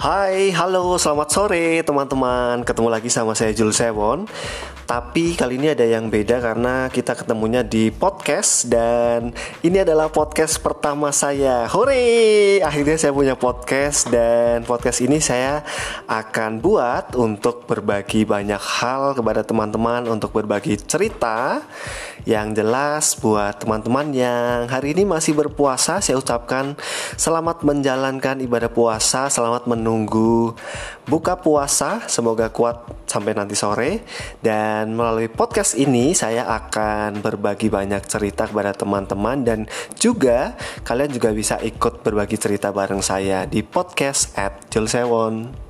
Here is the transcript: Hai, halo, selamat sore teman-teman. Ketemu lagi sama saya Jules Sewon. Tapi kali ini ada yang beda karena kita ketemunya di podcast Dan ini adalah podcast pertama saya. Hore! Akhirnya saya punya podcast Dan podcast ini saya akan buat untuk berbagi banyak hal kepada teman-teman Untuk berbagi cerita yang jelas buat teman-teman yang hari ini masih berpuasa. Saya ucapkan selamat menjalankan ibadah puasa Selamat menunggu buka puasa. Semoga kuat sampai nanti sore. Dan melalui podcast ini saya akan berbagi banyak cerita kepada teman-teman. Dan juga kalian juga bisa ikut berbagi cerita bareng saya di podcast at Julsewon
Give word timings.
Hai, 0.00 0.48
halo, 0.56 0.96
selamat 0.96 1.28
sore 1.28 1.84
teman-teman. 1.84 2.64
Ketemu 2.64 2.88
lagi 2.88 3.12
sama 3.12 3.36
saya 3.36 3.52
Jules 3.52 3.76
Sewon. 3.76 4.24
Tapi 4.88 5.36
kali 5.38 5.60
ini 5.60 5.70
ada 5.70 5.84
yang 5.86 6.08
beda 6.08 6.40
karena 6.40 6.90
kita 6.90 7.14
ketemunya 7.14 7.62
di 7.62 7.94
podcast 7.94 8.66
Dan 8.66 9.30
ini 9.62 9.84
adalah 9.84 10.10
podcast 10.10 10.58
pertama 10.58 11.14
saya. 11.14 11.68
Hore! 11.70 12.58
Akhirnya 12.58 12.98
saya 12.98 13.14
punya 13.14 13.38
podcast 13.38 14.10
Dan 14.10 14.66
podcast 14.66 14.98
ini 15.04 15.22
saya 15.22 15.62
akan 16.10 16.58
buat 16.58 17.14
untuk 17.14 17.70
berbagi 17.70 18.26
banyak 18.26 18.58
hal 18.58 19.14
kepada 19.14 19.46
teman-teman 19.46 20.10
Untuk 20.10 20.34
berbagi 20.34 20.74
cerita 20.80 21.62
yang 22.28 22.52
jelas 22.52 23.16
buat 23.16 23.64
teman-teman 23.64 24.12
yang 24.12 24.68
hari 24.68 24.92
ini 24.92 25.08
masih 25.08 25.32
berpuasa. 25.32 26.04
Saya 26.04 26.20
ucapkan 26.20 26.76
selamat 27.16 27.64
menjalankan 27.64 28.44
ibadah 28.44 28.68
puasa 28.68 29.32
Selamat 29.32 29.64
menunggu 29.64 29.89
buka 31.08 31.38
puasa. 31.38 32.04
Semoga 32.06 32.52
kuat 32.52 33.06
sampai 33.08 33.34
nanti 33.34 33.54
sore. 33.54 34.02
Dan 34.42 34.94
melalui 34.94 35.30
podcast 35.30 35.78
ini 35.78 36.12
saya 36.12 36.46
akan 36.46 37.24
berbagi 37.24 37.72
banyak 37.72 38.04
cerita 38.06 38.46
kepada 38.50 38.74
teman-teman. 38.74 39.42
Dan 39.46 39.58
juga 39.96 40.54
kalian 40.82 41.10
juga 41.10 41.30
bisa 41.32 41.56
ikut 41.62 42.02
berbagi 42.02 42.36
cerita 42.36 42.74
bareng 42.74 43.02
saya 43.02 43.46
di 43.46 43.62
podcast 43.62 44.34
at 44.34 44.66
Julsewon 44.68 45.69